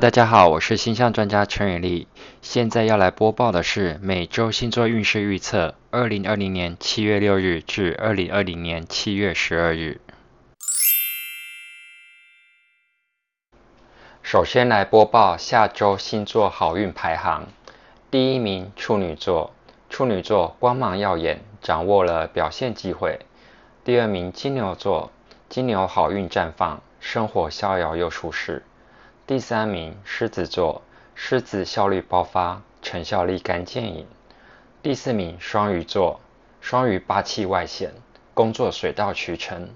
[0.00, 2.08] 大家好，我是星象专家陈远丽，
[2.40, 10.00] 现在要来播报的是每周星座运势预测，二零二零年七月六日至二零二零年七月十二日。
[14.22, 17.48] 首先来播报下周星座好运排行，
[18.10, 19.52] 第一名处女座，
[19.90, 23.18] 处女座光芒耀眼，掌握了表现机会。
[23.84, 25.12] 第二名金牛座，
[25.50, 28.62] 金牛好运绽放，生活逍遥又舒适。
[29.30, 30.82] 第三名狮子座，
[31.14, 34.04] 狮子效率爆发，成效立竿见影。
[34.82, 36.18] 第四名双鱼座，
[36.60, 37.92] 双鱼霸气外显，
[38.34, 39.70] 工作水到渠成。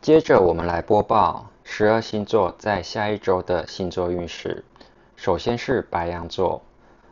[0.00, 4.64] 接着我们来播报十二星座在下一周的星座运势。
[5.14, 6.62] 首先是白羊座，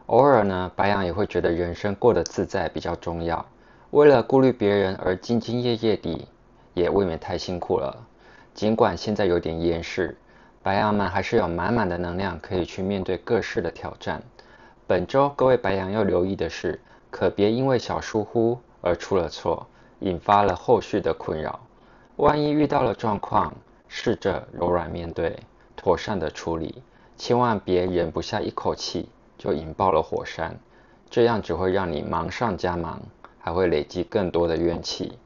[0.06, 3.44] 偶尔呢，白羊也会觉得人生过得自在比较重要，
[3.90, 6.26] 为了顾虑别人而兢兢业业地，
[6.72, 8.06] 也未免太辛苦了。
[8.58, 10.16] 尽管现在有点厌世，
[10.64, 14.20] 白羊们还是有满满的能量可以去面对各式的挑战。
[14.84, 19.64] 本周各位白羊要留意的是，可别因为小疏忽而出了错，
[20.00, 21.60] 引发了后续的困扰。
[22.16, 23.54] 万一遇到了状况，
[23.86, 25.38] 试着柔软面对，
[25.76, 26.82] 妥善的处理，
[27.16, 30.58] 千万别忍不下一口气就引爆了火山，
[31.08, 33.00] 这样只会让你忙上加忙，
[33.38, 35.16] 还会累积更多的怨气。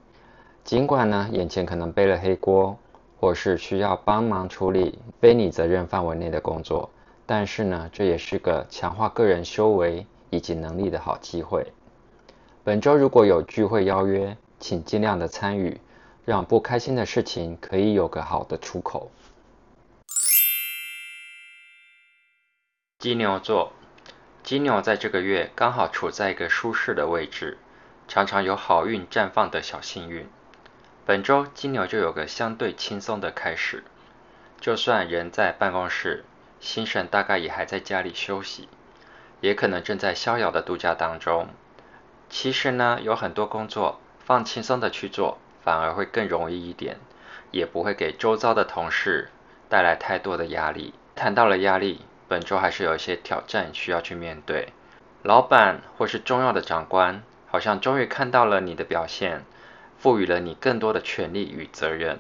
[0.65, 2.77] 尽管呢，眼前可能背了黑锅。
[3.23, 6.91] 或是需要帮忙处理非你责任范围内的工作，
[7.25, 11.73] 但是呢，这也是个强化个人修为以及能力的好机会。
[12.65, 15.81] 本周如果有聚会邀约，请尽量的参与，
[16.25, 19.09] 让不开心的事情可以有个好的出口。
[22.99, 23.73] 金牛座，
[24.43, 27.57] 金牛在这个月刚好处在一个舒适的位置，
[28.09, 30.27] 常常有好运绽放的小幸运。
[31.05, 33.83] 本周金牛就有个相对轻松的开始，
[34.61, 36.25] 就算人在办公室，
[36.61, 38.69] 心神大概也还在家里休息，
[39.41, 41.49] 也可能正在逍遥的度假当中。
[42.31, 46.99] 其实呢，有很多工作放轻松的去做，反而会更容易一点，
[47.51, 49.29] 也不会给周遭的同事
[49.69, 50.95] 带来太多的压力。
[51.17, 54.69] 谈到了压力，本周还是有一些挑战需要去面对。
[55.25, 59.45] 老板或是重要的长官，好像终于看到了你的表现。
[60.03, 62.19] 赋予了你更多的权利与责任，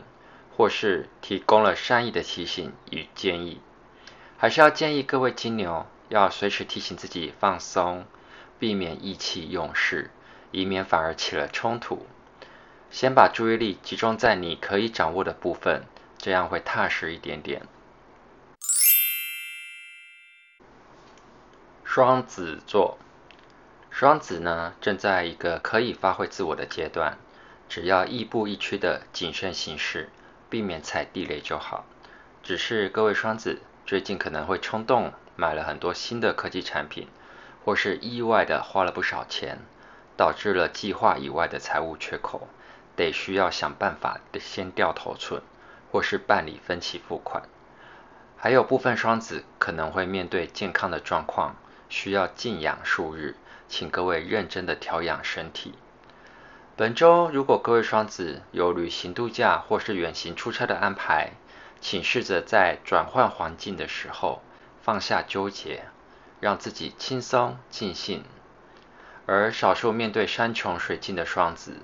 [0.56, 3.60] 或是提供了善意的提醒与建议，
[4.38, 8.06] 还是要建议各位金牛要随时提醒自己放松，
[8.60, 10.12] 避免意气用事，
[10.52, 12.06] 以免反而起了冲突。
[12.92, 15.82] 先把注意力集中在你可以掌握的部分，
[16.18, 17.62] 这样会踏实一点点。
[21.82, 22.96] 双子座，
[23.90, 27.18] 双子呢，正在一个可以发挥自我的阶段。
[27.74, 30.10] 只要亦步亦趋的谨慎行事，
[30.50, 31.86] 避免踩地雷就好。
[32.42, 37.08] 只是各位双子最近可能会冲动买了很多新的科技产品，
[37.64, 39.58] 或是意外的花了不少钱，
[40.18, 42.46] 导致了计划以外的财务缺口，
[42.94, 45.40] 得需要想办法得先掉头寸，
[45.90, 47.44] 或是办理分期付款。
[48.36, 51.56] 还有部分双子可能会面对健康的状况，
[51.88, 55.72] 需要静养数日，请各位认真的调养身体。
[56.74, 61.32] 本周，如果各位双子有旅行度假或是远行出差的安排，
[61.82, 64.42] 请试着在转换环境的时候
[64.80, 65.84] 放下纠结，
[66.40, 68.24] 让自己轻松尽兴。
[69.26, 71.76] 而少数面对山穷水尽的双子，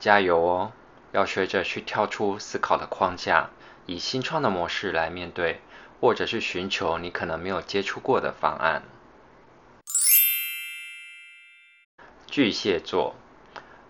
[0.00, 0.72] 加油哦！
[1.12, 3.50] 要学着去跳出思考的框架，
[3.86, 5.60] 以新创的模式来面对，
[6.00, 8.82] 或者是寻求你可能没有接触过的方案。
[12.26, 13.14] 巨蟹座。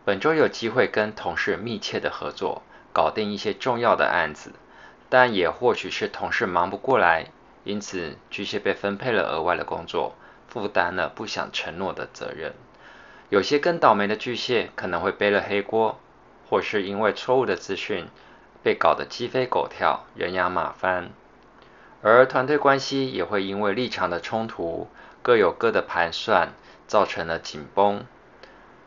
[0.09, 2.63] 本周有机会跟同事密切的合作，
[2.95, 4.53] 搞定一些重要的案子，
[5.11, 7.27] 但也或许是同事忙不过来，
[7.63, 10.15] 因此巨蟹被分配了额外的工作，
[10.47, 12.55] 负担了不想承诺的责任。
[13.29, 16.01] 有些更倒霉的巨蟹可能会背了黑锅，
[16.49, 18.07] 或是因为错误的资讯
[18.63, 21.11] 被搞得鸡飞狗跳、人仰马翻，
[22.01, 24.89] 而团队关系也会因为立场的冲突，
[25.21, 26.55] 各有各的盘算，
[26.87, 28.07] 造成了紧绷。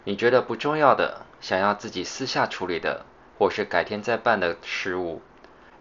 [0.03, 3.05] 你觉得不重要的，想要自己私下处理的，
[3.37, 5.21] 或是改天再办的事务，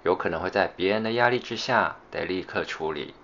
[0.02, 3.14] 有可能会在别人的压力之下得立刻处理。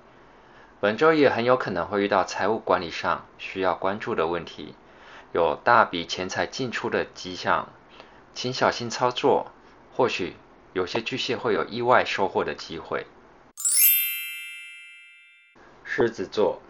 [0.80, 4.74] 本周也很有可能会遇到财务管理上需要关注的问题，
[5.32, 7.68] 有大笔钱财进出的迹象，
[8.34, 9.52] 请小心操作。
[9.94, 10.36] 或许
[10.74, 13.06] 有些巨蟹会有意外收获的机会。
[15.84, 16.60] 狮子座，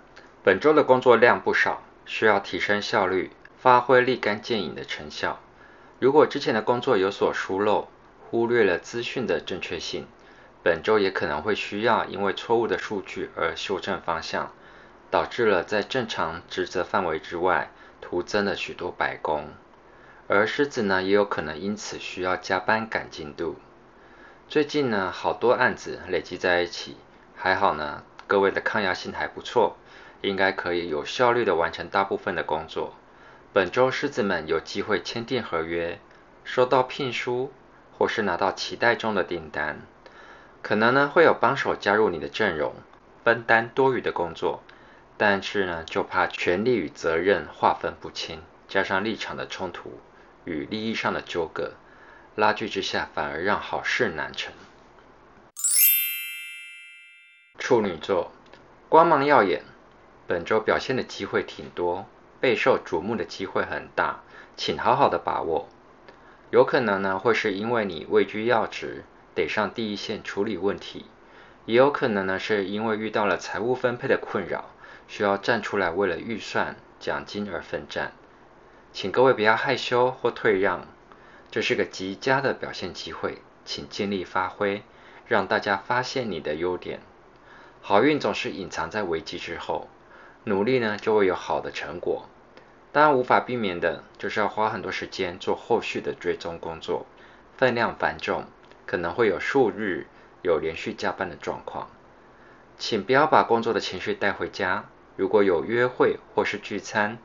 [0.44, 3.32] 本周的工作量不少，需要提升效率。
[3.66, 5.40] 发挥立竿见影的成效。
[5.98, 7.88] 如果之前的工作有所疏漏，
[8.30, 10.06] 忽略了资讯的正确性，
[10.62, 14.52] 本周也可能会需要因为错误的数据而修正方向，
[15.10, 19.48] 导致了在正常职责范围之外，徒增了许多白工。
[20.28, 23.56] 而狮子呢，也有可能因此需要加班赶进度。
[24.48, 26.96] 最近呢，好多案子累积在一起，
[27.34, 29.76] 还好呢，各位的抗压性还不错，
[30.20, 32.94] 应该可以有效率的完成大部分的工作。
[33.56, 35.98] 本周狮子们有机会签订合约，
[36.44, 37.50] 收到聘书，
[37.96, 39.80] 或是拿到期待中的订单。
[40.60, 42.74] 可能呢，会有帮手加入你的阵容，
[43.24, 44.62] 分担多余的工作，
[45.16, 50.00] 但是呢，就怕权力与责任划分不清，加上立场的冲突
[50.44, 51.72] 与利益上的纠葛。
[52.34, 54.52] 拉锯之下，反而让好事难成。
[57.58, 58.32] 处女座，
[58.90, 59.62] 光芒耀眼，
[60.26, 62.06] 本周表现的机会挺多，
[62.46, 64.20] 备受瞩目的机会很大，
[64.56, 65.68] 请好好的把握。
[66.50, 69.02] 有可能呢，会是因为你位居要职，
[69.34, 71.06] 得上第一线处理问题；
[71.64, 74.66] 也有可能呢，是因为遇到了财务分配的困扰，
[75.08, 78.12] 需要站出来为了预算、奖金而奋战。
[78.92, 80.86] 请各位不要害羞或退让。
[81.50, 84.84] 这是个极佳的表现机会，请尽力发挥，
[85.26, 87.00] 让大家发现你的优点。
[87.80, 89.88] 好运总是隐藏在危机之后，
[90.44, 92.28] 努力呢就会有好的成果。
[92.92, 97.06] 当然无法避免的就是要花很多时间做后续的追踪工作，
[97.56, 98.46] 分量繁重，
[98.86, 100.06] 可能会有数日
[100.42, 101.90] 有连续加班的状况。
[102.78, 104.84] 请不要把工作的情绪带回家，
[105.16, 107.18] 如果有约会或是聚餐，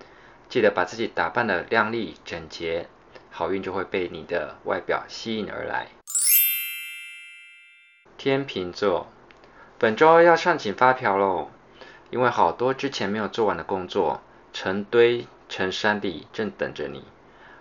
[0.50, 2.88] 记得把自己打扮得靓丽整洁。
[3.34, 5.88] 好运就会被你的外表吸引而来。
[8.18, 9.08] 天秤座，
[9.80, 11.50] 本周要上紧发条喽，
[12.10, 14.22] 因为好多之前没有做完的工作，
[14.52, 17.04] 成堆成山里正等着你，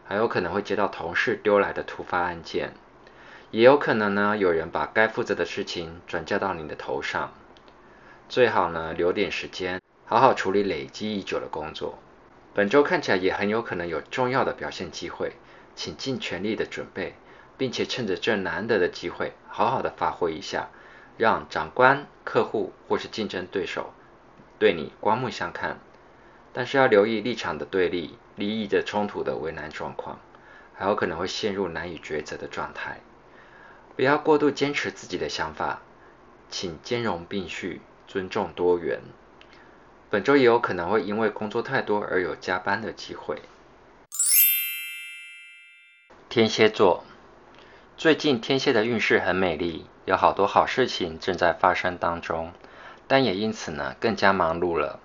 [0.06, 2.72] 还有可能会接到同事丢来的突发案件，
[3.50, 7.32] 也有可能呢，有人把该负责的事情转嫁到你的头上，
[8.28, 11.98] 最好呢，留点时间，好好处理累积已久的工作。
[12.54, 15.32] 本周看起来也很有可能有重要的表现机会。
[15.76, 17.14] 请尽全力的准备，
[17.56, 20.69] 并且趁着这难得的机会，好好的发挥一下，
[21.16, 23.94] 让长官、客户或是竞争对手
[24.58, 25.78] 对你刮目相看。
[26.52, 30.19] 但是要留意立场的对立、利益的冲突的为难状况，
[30.75, 33.00] 还有可能会陷入难以抉择的状态。
[33.97, 35.82] 不要过度坚持自己的想法，
[36.49, 39.00] 请兼容并蓄，尊重多元。
[40.08, 43.43] 本周也有可能会因为工作太多而有加班的机会。
[46.29, 47.05] 天蝎座，
[47.97, 52.52] 最近天蝎的运势很美丽，有好多好事情正在发生当中，
[53.06, 54.99] 但也因此呢更加忙碌了。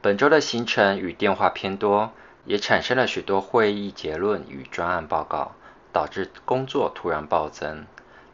[0.00, 2.12] 本周的行程与电话偏多，
[2.44, 5.56] 也产生了许多会议结论与专案报告，
[5.92, 7.84] 导致工作突然暴增。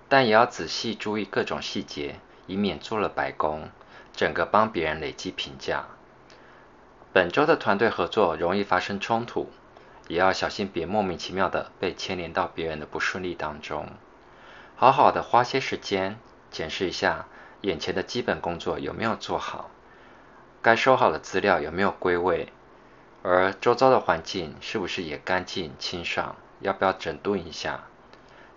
[0.09, 3.71] 但也要仔细注意各种细节，以免做了白工，
[4.13, 5.87] 整个帮别人累积评价。
[7.13, 9.51] 本周的团队合作容易发生冲突。
[10.07, 13.89] 也要小心，别莫名其妙的被牵连到别人的不顺利当中。
[14.77, 16.19] 好好的花些时间
[16.51, 17.25] 检视一下
[17.63, 19.71] 眼前的基本工作有没有做好，
[20.65, 22.49] 该收好的资料有没有归位，
[23.23, 27.85] 而周遭的环境是不是也干净清爽，要不要整顿一下？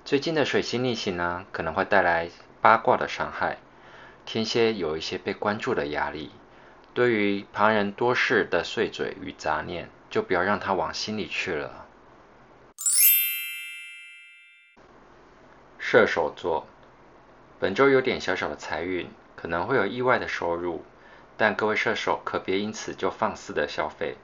[0.06, 2.30] 最近的水星逆行呢，可能会带来
[2.62, 3.58] 八卦的伤害，
[4.26, 6.32] 天蝎有一些被关注的压力，
[6.94, 9.90] 对于旁人多事的碎嘴与杂念。
[10.10, 11.86] 就不要让他往心里去了。
[15.78, 16.66] 射手座，
[17.60, 20.86] 本周有点小小的财运，可能会有意外的收入，
[21.38, 24.18] 但各位射手可别因此就放肆的消费，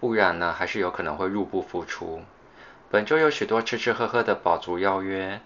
[0.00, 2.22] 不然呢，还是有可能会入不敷出。
[2.90, 5.40] 本周有许多吃吃喝喝的饱足邀约，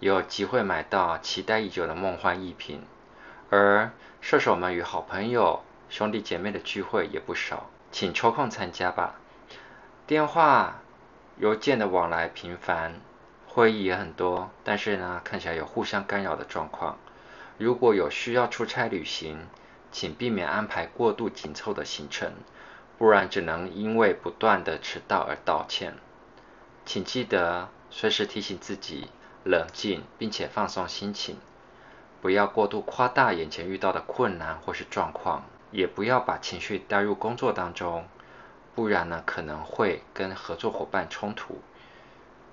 [0.00, 2.82] 也有机会买到期待已久的梦幻逸品，
[3.50, 3.90] 而
[4.20, 9.16] 射手们与好朋友、兄弟姐妹的聚会也不少，请抽空参加吧。
[10.06, 10.80] 电话、
[11.38, 13.00] 邮件的往来频繁，
[13.46, 16.96] 会议也很多，但是呢，看起来有互相干扰的状况。
[17.58, 19.46] 如果有需要出差旅行，
[19.94, 22.32] 请避免安排过度紧凑的行程，
[22.98, 25.94] 不然只能因为不断的迟到而道歉。
[26.84, 29.06] 请记得随时提醒自己
[29.44, 31.36] 冷静，并且放松心情，
[32.20, 38.04] 不要过度夸大眼前遇到的困难或是状况，也不要把情绪带入工作当中。
[38.74, 41.60] 不然呢，可能会跟合作伙伴冲突。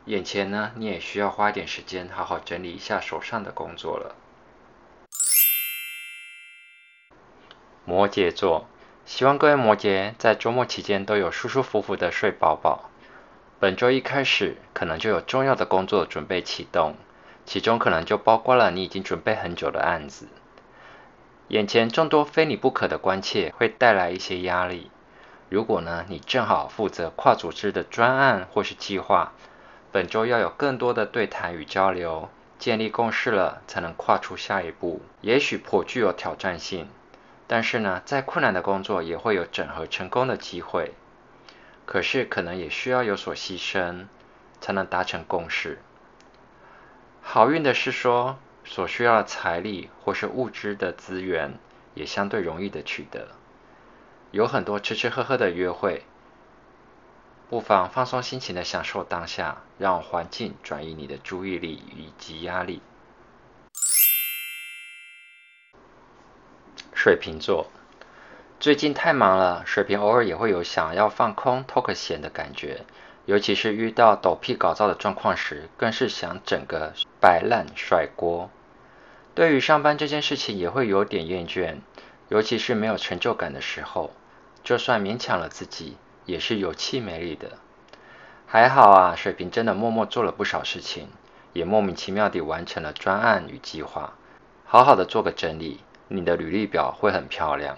[0.06, 4.16] 眼前呢，你也需要花一点时间，好好整理一下手上的工作了。
[7.84, 8.68] 摩羯座，
[9.06, 12.92] 希望各位摩羯在周末期间都有舒舒服服的睡饱饱。
[13.60, 16.96] 本周一开始，可能就有重要的工作准备启动，
[17.46, 20.28] 其中可能就包括了你已经准备很久的案子。
[21.48, 24.92] 眼前众多非你不可的关切会带来一些压力。
[25.50, 29.34] 如果呢，你正好负责跨组织的专案或是计划，
[29.92, 35.02] 本周要有更多的对谈与交流，建立共识了，才能跨出下一步。
[35.20, 36.88] 也许颇具有挑战性，
[37.52, 40.94] 但是呢，再困难的工作也会有整合成功的机会。
[41.86, 44.06] 可是可能也需要有所牺牲，
[44.62, 45.80] 才能达成共识。
[47.22, 51.56] 好运的是说，所需要的财力或是物质的资源
[51.94, 53.28] 也相对容易的取得，
[54.32, 56.06] 有很多吃吃喝喝的约会，
[57.50, 62.82] 不妨放松心情的享受当下，让环境转移你的注意力以及压力。
[67.04, 67.66] 水瓶座，
[68.60, 72.86] 最近太忙了，水瓶偶尔也会有想要放空、偷个闲的感觉。
[73.26, 78.52] 尤其是遇到抖屁搞糟的状况时，更是想整个摆烂甩锅。
[79.34, 81.78] 对于上班这件事情也会有点厌倦，
[82.30, 84.12] 尤其是没有成就感的时候，
[84.64, 87.54] 就算勉强了自己，也是有气没力的。
[88.46, 91.08] 还好啊，水瓶真的默默做了不少事情，
[91.54, 94.14] 也莫名其妙地完成了专案与计划。
[94.66, 95.80] 好好的做个整理，
[96.14, 97.78] 你的履历表会很漂亮。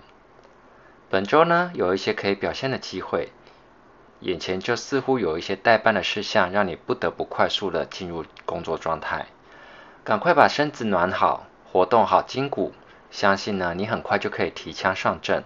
[1.10, 3.30] 本周呢，有一些可以表现的机会。
[4.22, 9.28] 眼前就似乎有一些待办的事项，让你不得不快速的进入工作状态。
[10.04, 12.74] 赶快把身子暖好，活动好筋骨，
[13.12, 15.44] 相信呢，你很快就可以提枪上阵。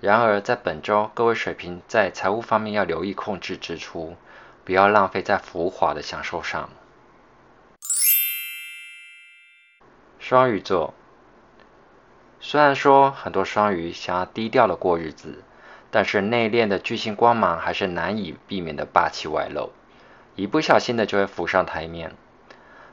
[0.00, 4.14] 然而，在本周，各位水瓶在财务方面要留意控制支出，
[4.64, 6.68] 不要浪费在浮华的享受上。
[10.18, 10.92] 双鱼座，
[12.48, 15.42] 虽然说很多双鱼想要低调的过日子。
[15.90, 19.70] 但是内敛的巨星光芒还是难以避免的霸气外露，
[20.34, 22.12] 一不小心的就会浮上台面。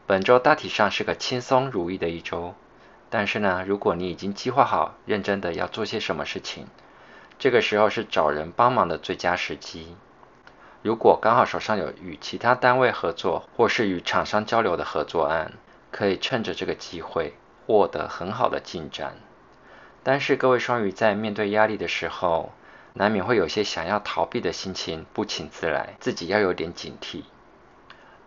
[0.07, 2.53] 本周大体上是个轻松如意的一周，
[3.09, 6.67] 但是呢，如果你已经计划好认真的要做些什么事情，
[7.37, 9.97] 这个时候是找人帮忙的最佳时机。
[10.81, 15.51] 如果刚好手上有与其他单位合作或是与厂商交流的合作案，
[15.91, 17.33] 可以趁着这个机会
[17.65, 19.15] 获得很好的进展。
[20.03, 22.51] 但是各位双鱼在面对压力的时候，
[22.93, 27.23] 难免会有些想要逃避的心情不请自来，自己要有点警惕。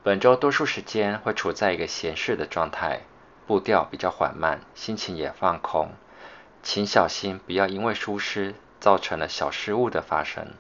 [0.03, 3.03] 本周多数时间会处在一个闲适的状态，
[3.47, 5.91] 步调比较缓慢，心情也放空，
[6.63, 10.55] 请小心不要因为疏失造成了小失误的发生。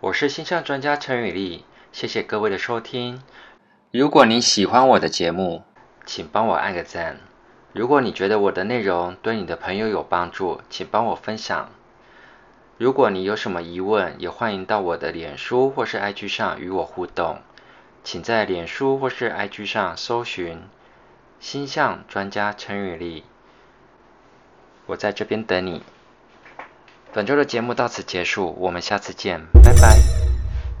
[0.00, 3.22] 我是星象专家陈宇丽，谢谢各位的收听。
[3.90, 5.64] 如果你喜欢我的节目，
[6.04, 7.18] 请帮我按个赞。
[7.72, 11.70] 如果你觉得我的内容对你的朋友有帮助，请帮我分享。
[12.76, 17.38] 如果你有什么疑问，也欢迎到我的脸书或是 IG 上与我互动。
[18.04, 20.60] 请在脸书或是 IG 上搜寻
[21.38, 23.24] “星象专家陈宇丽”，
[24.86, 25.82] 我在这边等你。
[27.12, 30.31] 本周的节目到此结束，我们下次见，拜拜。